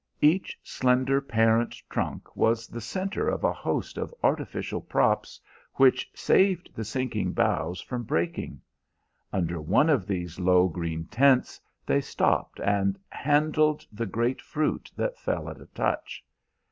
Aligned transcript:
Each 0.21 0.57
slender 0.63 1.21
parent 1.21 1.75
trunk 1.87 2.35
was 2.35 2.65
the 2.65 2.81
centre 2.81 3.29
of 3.29 3.43
a 3.43 3.53
host 3.53 3.99
of 3.99 4.11
artificial 4.23 4.81
props, 4.81 5.39
which 5.75 6.09
saved 6.15 6.71
the 6.73 6.83
sinking 6.83 7.33
boughs 7.33 7.81
from 7.81 8.01
breaking. 8.01 8.61
Under 9.31 9.61
one 9.61 9.91
of 9.91 10.07
these 10.07 10.39
low 10.39 10.67
green 10.69 11.05
tents 11.05 11.61
they 11.85 12.01
stopped 12.01 12.59
and 12.61 12.97
handled 13.09 13.85
the 13.91 14.07
great 14.07 14.41
fruit 14.41 14.91
that 14.97 15.19
fell 15.19 15.47
at 15.51 15.61
a 15.61 15.67
touch. 15.67 16.25